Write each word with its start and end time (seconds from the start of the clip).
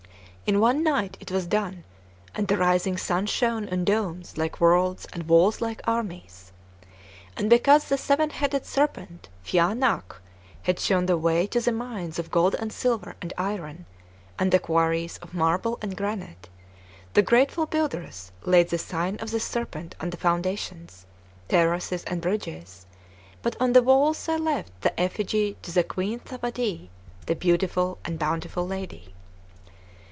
In 0.47 0.59
one 0.59 0.83
night 0.83 1.15
it 1.21 1.31
was 1.31 1.47
done, 1.47 1.85
and 2.35 2.49
the 2.49 2.57
rising 2.57 2.97
sun 2.97 3.25
shone 3.25 3.69
on 3.69 3.85
domes 3.85 4.37
like 4.37 4.59
worlds 4.59 5.07
and 5.13 5.29
walls 5.29 5.61
like 5.61 5.79
armies. 5.87 6.51
And 7.37 7.49
because 7.49 7.85
the 7.85 7.97
seven 7.97 8.31
headed 8.31 8.65
serpent, 8.65 9.29
Phya 9.45 9.73
Naghk, 9.79 10.17
had 10.63 10.77
shown 10.77 11.05
the 11.05 11.17
way 11.17 11.47
to 11.47 11.61
the 11.61 11.71
mines 11.71 12.19
of 12.19 12.31
gold 12.31 12.57
and 12.59 12.73
silver 12.73 13.15
and 13.21 13.31
iron, 13.37 13.85
and 14.37 14.51
the 14.51 14.59
quarries 14.59 15.17
of 15.19 15.33
marble 15.33 15.77
and 15.81 15.95
granite, 15.95 16.49
the 17.13 17.21
grateful 17.21 17.65
builders 17.65 18.33
laid 18.43 18.67
the 18.67 18.77
sign 18.77 19.15
of 19.21 19.31
the 19.31 19.39
serpent 19.39 19.95
on 20.01 20.09
the 20.09 20.17
foundations, 20.17 21.05
terraces, 21.47 22.03
and 22.03 22.19
bridges; 22.19 22.85
but 23.41 23.55
on 23.61 23.71
the 23.71 23.83
walls 23.83 24.25
they 24.25 24.37
left 24.37 24.81
the 24.81 24.99
effigy 24.99 25.55
of 25.65 25.73
the 25.73 25.83
Queen 25.85 26.19
Thawadee, 26.19 26.89
the 27.25 27.35
beautiful 27.35 27.99
and 28.03 28.19
bountiful 28.19 28.67
lady. 28.67 29.13